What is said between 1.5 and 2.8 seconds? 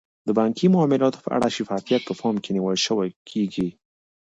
شفافیت په پام کې نیول